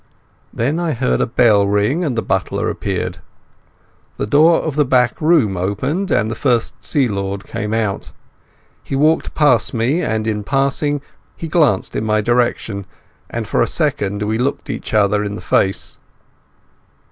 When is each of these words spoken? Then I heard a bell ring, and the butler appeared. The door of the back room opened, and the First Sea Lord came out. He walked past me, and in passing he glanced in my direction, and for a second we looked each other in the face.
Then 0.51 0.79
I 0.79 0.93
heard 0.93 1.21
a 1.21 1.27
bell 1.27 1.67
ring, 1.67 2.03
and 2.03 2.15
the 2.17 2.23
butler 2.23 2.71
appeared. 2.71 3.19
The 4.17 4.25
door 4.25 4.59
of 4.63 4.73
the 4.75 4.83
back 4.83 5.21
room 5.21 5.55
opened, 5.55 6.09
and 6.09 6.31
the 6.31 6.33
First 6.33 6.83
Sea 6.83 7.07
Lord 7.07 7.43
came 7.45 7.71
out. 7.71 8.11
He 8.83 8.95
walked 8.95 9.35
past 9.35 9.75
me, 9.75 10.01
and 10.01 10.25
in 10.25 10.43
passing 10.43 11.01
he 11.37 11.47
glanced 11.47 11.95
in 11.95 12.03
my 12.03 12.19
direction, 12.19 12.87
and 13.29 13.47
for 13.47 13.61
a 13.61 13.67
second 13.67 14.23
we 14.23 14.39
looked 14.39 14.71
each 14.71 14.91
other 14.95 15.23
in 15.23 15.35
the 15.35 15.39
face. 15.39 15.99